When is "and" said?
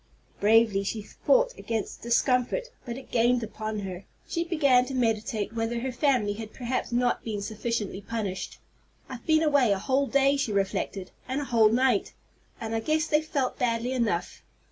11.27-11.39, 12.59-12.73